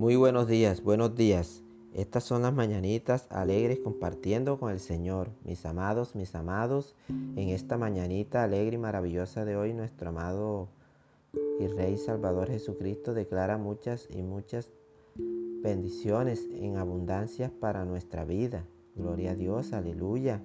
[0.00, 1.62] Muy buenos días, buenos días.
[1.92, 5.28] Estas son las mañanitas alegres compartiendo con el Señor.
[5.44, 10.68] Mis amados, mis amados, en esta mañanita alegre y maravillosa de hoy, nuestro amado
[11.58, 14.70] y Rey Salvador Jesucristo declara muchas y muchas
[15.62, 18.64] bendiciones en abundancia para nuestra vida.
[18.96, 20.40] Gloria a Dios, aleluya.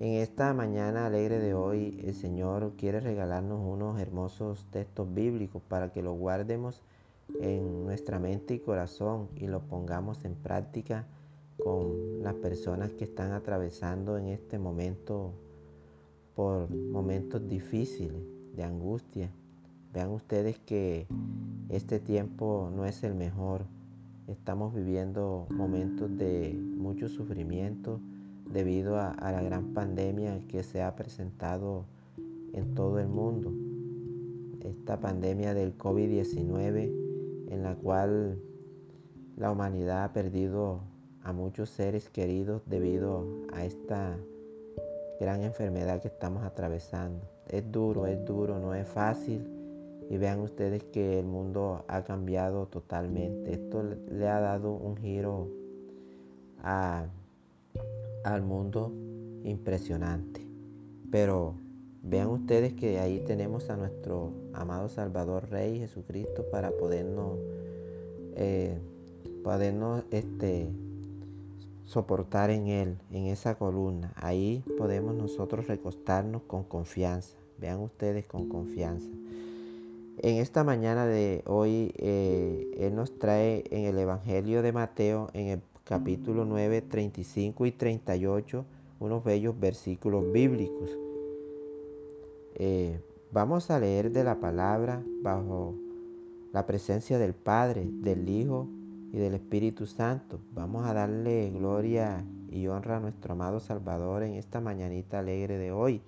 [0.00, 5.92] En esta mañana alegre de hoy, el Señor quiere regalarnos unos hermosos textos bíblicos para
[5.92, 6.82] que los guardemos
[7.40, 11.06] en nuestra mente y corazón y lo pongamos en práctica
[11.62, 15.32] con las personas que están atravesando en este momento
[16.34, 18.22] por momentos difíciles
[18.54, 19.30] de angustia.
[19.92, 21.06] Vean ustedes que
[21.70, 23.64] este tiempo no es el mejor.
[24.26, 28.00] Estamos viviendo momentos de mucho sufrimiento
[28.52, 31.86] debido a, la gran pandemia que se ha presentado
[32.52, 33.52] en todo el mundo.
[34.60, 37.05] Esta pandemia del COVID-19
[37.50, 38.40] en la cual
[39.36, 40.80] la humanidad ha perdido
[41.22, 44.16] a muchos seres queridos debido a esta
[45.20, 47.28] gran enfermedad que estamos atravesando.
[47.48, 49.44] Es duro, es duro, no es fácil.
[50.08, 53.52] Y vean ustedes que el mundo ha cambiado totalmente.
[53.52, 55.48] Esto le ha dado un giro
[56.62, 58.92] al mundo
[59.44, 60.46] impresionante.
[61.10, 61.54] Pero
[62.08, 67.38] vean ustedes que ahí tenemos a nuestro amado Salvador Rey Jesucristo para podernos,
[68.36, 68.78] eh,
[69.42, 70.68] podernos este,
[71.84, 74.12] soportar en Él, en esa columna.
[74.16, 77.36] Ahí podemos nosotros recostarnos con confianza.
[77.58, 79.08] Vean ustedes con confianza.
[80.18, 85.48] En esta mañana de hoy, eh, Él nos trae en el Evangelio de Mateo, en
[85.48, 88.64] el capítulo 9, 35 y 38,
[89.00, 91.05] unos bellos versículos bíblicos.
[92.58, 93.00] Eh,
[93.36, 95.74] Vamos a leer de la palabra bajo
[96.52, 98.66] la presencia del Padre, del Hijo
[99.12, 100.40] y del Espíritu Santo.
[100.54, 105.72] Vamos a darle gloria y honra a nuestro amado Salvador en esta mañanita alegre de
[105.72, 106.00] hoy.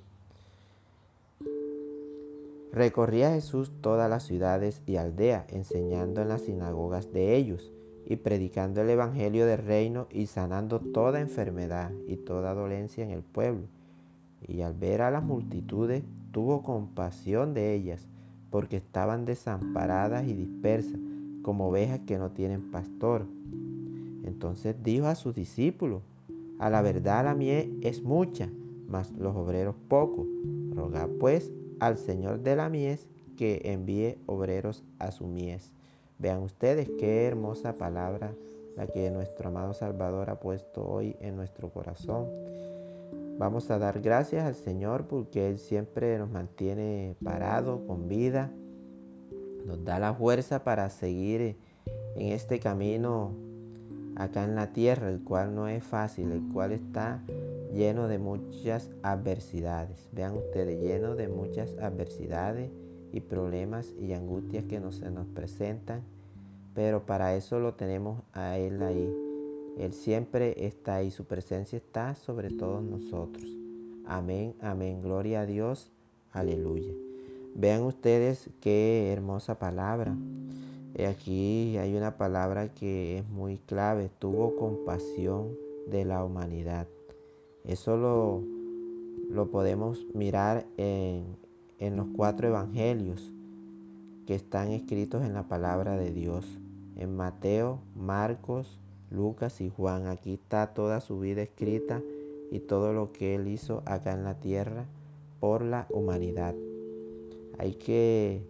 [2.73, 7.73] Recorría Jesús todas las ciudades y aldeas, enseñando en las sinagogas de ellos
[8.07, 13.23] y predicando el Evangelio del reino y sanando toda enfermedad y toda dolencia en el
[13.23, 13.67] pueblo.
[14.47, 18.09] Y al ver a las multitudes, tuvo compasión de ellas,
[18.51, 20.99] porque estaban desamparadas y dispersas,
[21.43, 23.27] como ovejas que no tienen pastor.
[24.25, 26.03] Entonces dijo a sus discípulos,
[26.59, 28.51] a la verdad la miel es mucha,
[28.89, 30.27] mas los obreros pocos.
[30.75, 33.07] Rogad pues al Señor de la mies
[33.37, 35.73] que envíe obreros a su mies.
[36.19, 38.35] Vean ustedes qué hermosa palabra
[38.77, 42.27] la que nuestro amado Salvador ha puesto hoy en nuestro corazón.
[43.39, 48.51] Vamos a dar gracias al Señor porque Él siempre nos mantiene parados, con vida,
[49.65, 51.57] nos da la fuerza para seguir
[52.17, 53.31] en este camino
[54.17, 57.23] acá en la tierra, el cual no es fácil, el cual está
[57.73, 60.09] lleno de muchas adversidades.
[60.11, 62.73] Vean ustedes, lleno de muchas adversidades
[63.13, 66.03] y problemas y angustias que se nos presentan,
[66.75, 69.28] pero para eso lo tenemos a Él ahí
[69.79, 73.47] él siempre está ahí, su presencia está sobre todos nosotros.
[74.07, 75.91] Amén, amén, gloria a Dios,
[76.33, 76.93] aleluya.
[77.55, 80.17] Vean ustedes qué hermosa palabra.
[81.09, 85.49] Aquí hay una palabra que es muy clave, tuvo compasión
[85.89, 86.89] de la humanidad.
[87.65, 88.43] Eso lo,
[89.31, 91.37] lo podemos mirar en,
[91.79, 93.31] en los cuatro evangelios
[94.27, 96.47] que están escritos en la palabra de Dios.
[96.97, 98.79] En Mateo, Marcos,
[99.11, 100.07] Lucas y Juan.
[100.07, 102.01] Aquí está toda su vida escrita
[102.51, 104.87] y todo lo que él hizo acá en la tierra
[105.41, 106.55] por la humanidad.
[107.59, 108.43] Hay que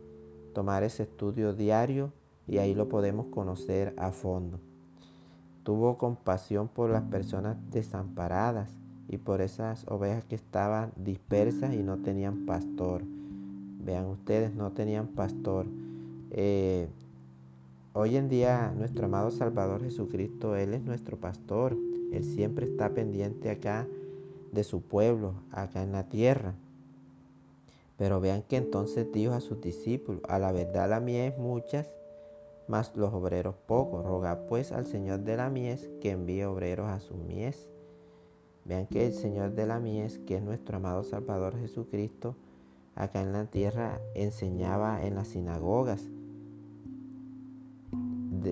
[0.55, 2.13] tomar ese estudio diario
[2.47, 4.59] y ahí lo podemos conocer a fondo.
[5.63, 8.71] Tuvo compasión por las personas desamparadas
[9.09, 13.03] y por esas ovejas que estaban dispersas y no tenían pastor.
[13.85, 15.67] Vean ustedes, no tenían pastor.
[16.31, 16.89] Eh,
[17.95, 21.75] Hoy en día nuestro amado Salvador Jesucristo, Él es nuestro pastor.
[22.13, 23.89] Él siempre está pendiente acá
[24.53, 26.55] de su pueblo, acá en la tierra.
[27.97, 31.91] Pero vean que entonces dijo a sus discípulos, a la verdad la mies es muchas,
[32.69, 34.05] mas los obreros pocos.
[34.05, 37.71] Roga pues al Señor de la mies que envíe obreros a su mies.
[38.67, 42.37] Vean que el Señor de la mies, que es nuestro amado Salvador Jesucristo,
[42.95, 46.11] acá en la tierra enseñaba en las sinagogas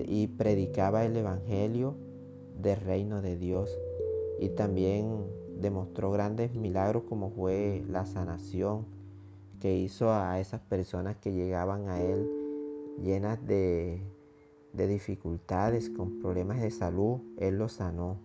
[0.07, 1.95] y predicaba el Evangelio
[2.59, 3.77] del reino de Dios.
[4.39, 5.25] Y también
[5.59, 8.85] demostró grandes milagros como fue la sanación
[9.59, 12.29] que hizo a esas personas que llegaban a él
[13.03, 14.01] llenas de,
[14.73, 18.17] de dificultades, con problemas de salud, Él los sanó.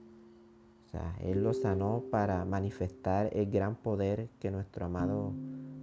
[0.87, 5.33] O sea, Él los sanó para manifestar el gran poder que nuestro amado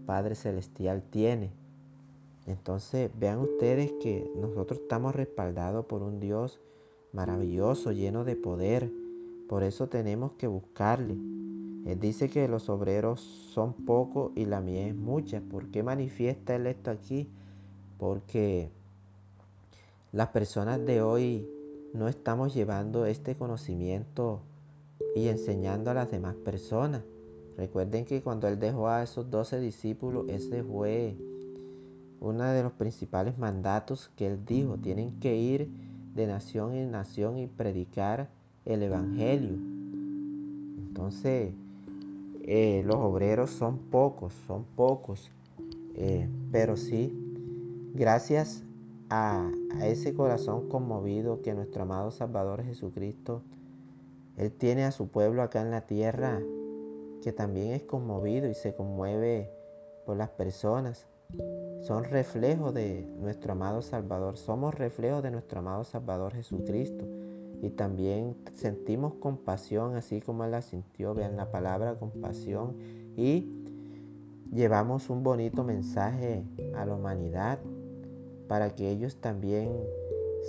[0.06, 1.52] Padre Celestial tiene.
[2.50, 6.60] Entonces vean ustedes que nosotros estamos respaldados por un Dios
[7.14, 8.92] maravilloso, lleno de poder.
[9.48, 11.14] Por eso tenemos que buscarle.
[11.86, 15.42] Él dice que los obreros son pocos y la mía es mucha.
[15.42, 17.30] ¿Por qué manifiesta Él esto aquí?
[18.00, 18.72] Porque
[20.12, 21.48] las personas de hoy
[21.94, 24.42] no estamos llevando este conocimiento
[25.16, 27.04] y enseñando a las demás personas.
[27.58, 31.16] Recuerden que cuando Él dejó a esos doce discípulos, ese fue
[32.20, 34.78] uno de los principales mandatos que Él dijo.
[34.78, 35.70] Tienen que ir
[36.16, 38.30] de nación en nación y predicar
[38.66, 39.58] el Evangelio.
[40.78, 41.54] Entonces,
[42.44, 45.32] eh, los obreros son pocos, son pocos,
[45.96, 47.14] eh, pero sí,
[47.94, 48.64] gracias
[49.10, 49.52] a,
[49.82, 53.44] ese corazón conmovido que nuestro amado Salvador Jesucristo,
[54.38, 56.42] Él tiene a su pueblo acá en la tierra,
[57.22, 59.52] que también es conmovido y se conmueve
[60.06, 61.09] por las personas.
[61.82, 67.06] Son reflejos de nuestro amado Salvador, somos reflejos de nuestro amado Salvador Jesucristo.
[67.62, 72.76] Y también sentimos compasión, así como Él la sintió, vean la palabra compasión.
[73.18, 73.52] Y
[74.52, 76.44] llevamos un bonito mensaje
[76.76, 77.60] a la humanidad
[78.48, 79.70] para que ellos también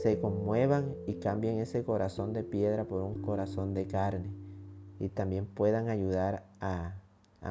[0.02, 4.30] se conmuevan y cambien ese corazón de piedra por un corazón de carne
[5.00, 6.94] y también puedan ayudar a,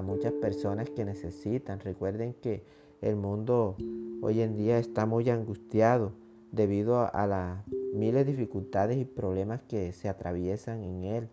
[0.04, 1.80] muchas personas que necesitan.
[1.80, 2.64] Recuerden que
[3.02, 3.76] el mundo
[4.22, 6.12] hoy en día está muy angustiado
[6.52, 11.30] debido a, las miles de dificultades y problemas que se atraviesan en él.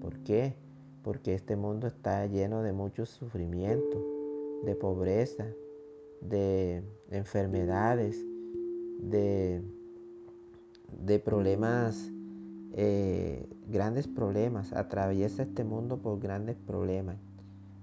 [0.00, 0.54] ¿Por qué?
[1.02, 4.02] Porque este mundo está lleno de mucho sufrimiento,
[4.64, 5.46] de pobreza,
[6.20, 8.24] de enfermedades,
[8.98, 9.62] de,
[11.04, 12.10] de problemas,
[12.72, 17.16] eh, grandes problemas, atraviesa este mundo por grandes problemas.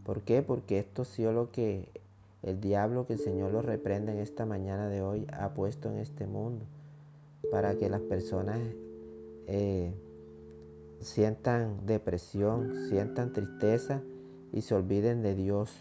[0.03, 0.41] ¿Por qué?
[0.41, 2.02] Porque esto sí lo que
[2.43, 5.97] el diablo, que el Señor lo reprende en esta mañana de hoy, ha puesto en
[5.97, 6.65] este mundo,
[7.51, 8.59] para que las personas
[9.47, 9.93] eh,
[10.99, 14.01] sientan depresión, sientan tristeza
[14.51, 15.71] y se olviden de Dios.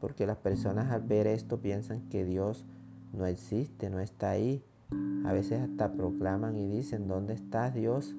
[0.00, 2.64] Porque las personas al ver esto piensan que Dios
[3.12, 4.64] no existe, no está ahí.
[5.24, 8.14] A veces hasta proclaman y dicen, ¿dónde está Dios?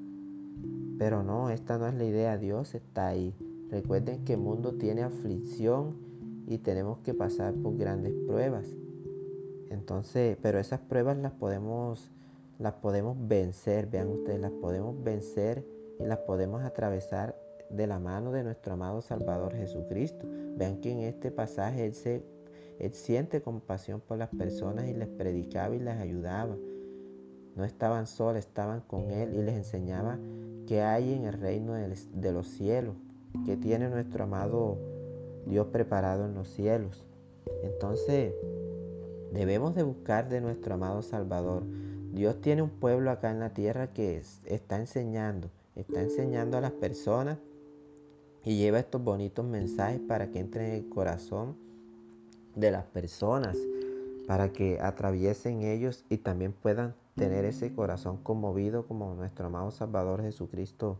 [0.99, 3.33] Pero no, esta no es la idea, Dios está ahí.
[3.71, 5.95] Recuerden que el mundo tiene aflicción
[6.51, 8.65] y tenemos que pasar por grandes pruebas.
[9.69, 12.11] Entonces, pero esas pruebas las podemos
[12.59, 15.65] las podemos vencer, vean ustedes, las podemos vencer
[15.99, 17.35] y las podemos atravesar
[17.69, 20.27] de la mano de nuestro amado Salvador Jesucristo.
[20.57, 22.23] Vean que en este pasaje Él se
[22.79, 26.57] él siente compasión por las personas y les predicaba y les ayudaba.
[27.55, 30.19] No estaban solos, estaban con Él y les enseñaba
[30.65, 32.95] qué hay en el reino de los cielos,
[33.45, 34.79] qué tiene nuestro amado
[35.45, 37.05] Dios preparado en los cielos.
[37.63, 38.33] Entonces,
[39.31, 41.63] debemos de buscar de nuestro amado Salvador.
[42.13, 46.71] Dios tiene un pueblo acá en la tierra que está enseñando, está enseñando a las
[46.71, 47.37] personas
[48.43, 51.55] y lleva estos bonitos mensajes para que entren en el corazón
[52.55, 53.57] de las personas
[54.27, 60.21] para que atraviesen ellos y también puedan tener ese corazón conmovido como nuestro amado Salvador
[60.21, 60.97] Jesucristo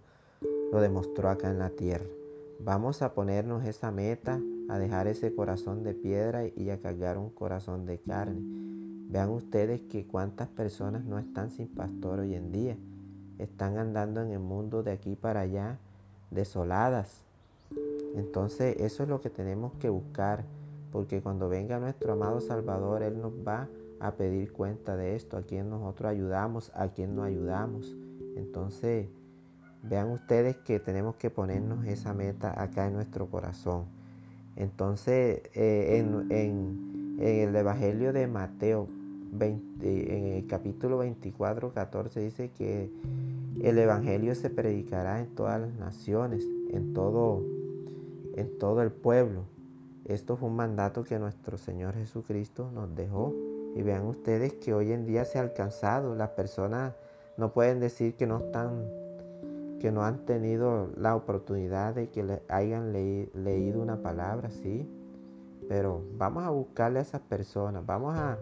[0.71, 2.05] lo demostró acá en la tierra.
[2.63, 4.39] Vamos a ponernos esa meta,
[4.69, 8.39] a dejar ese corazón de piedra y a cargar un corazón de carne.
[9.09, 12.77] Vean ustedes que cuántas personas no están sin pastor hoy en día.
[13.39, 15.79] Están andando en el mundo de aquí para allá,
[16.29, 17.23] desoladas.
[18.15, 20.45] Entonces eso es lo que tenemos que buscar
[20.91, 25.43] porque cuando venga nuestro amado Salvador, Él nos va a pedir cuenta de esto, a
[25.43, 27.95] quien nosotros ayudamos, a quien no ayudamos.
[28.35, 29.07] Entonces,
[29.83, 33.85] vean ustedes que tenemos que ponernos esa meta acá en nuestro corazón.
[34.55, 38.87] Entonces, eh, en, el Evangelio de Mateo,
[39.39, 42.91] en el capítulo 24, 14, dice que
[43.61, 47.43] el Evangelio se predicará en todas las naciones, en todo,
[48.35, 49.43] en todo el pueblo.
[50.05, 53.33] Esto fue un mandato que nuestro Señor Jesucristo nos dejó.
[53.75, 56.15] Y vean ustedes que hoy en día se ha alcanzado.
[56.15, 56.93] Las personas
[57.37, 58.85] no pueden decir que no están,
[59.81, 64.87] que no han tenido la oportunidad de que hayan leído una palabra, sí.
[65.67, 68.37] Pero vamos a buscarle a esas personas, vamos a,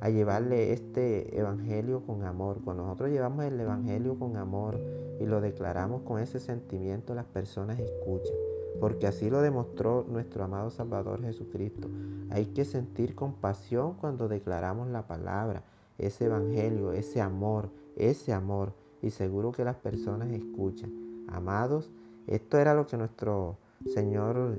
[0.00, 2.60] a llevarle este evangelio con amor.
[2.64, 4.80] Cuando nosotros llevamos el evangelio con amor
[5.18, 8.36] y lo declaramos con ese sentimiento, las personas escuchan
[8.80, 11.88] porque así lo demostró nuestro amado Salvador Jesucristo.
[12.30, 15.62] Hay que sentir compasión cuando declaramos la palabra,
[15.96, 18.74] ese evangelio, ese amor, ese amor
[19.04, 20.90] y seguro que las personas escuchan.
[21.28, 21.90] Amados,
[22.26, 23.58] esto era lo que nuestro
[23.92, 24.58] Señor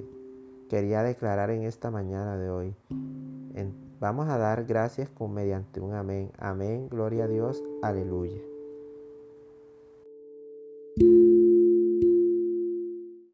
[0.69, 2.75] quería declarar en esta mañana de hoy.
[3.99, 6.31] vamos a dar gracias con mediante un amén.
[6.37, 8.54] Amén, gloria a Dios, aleluya.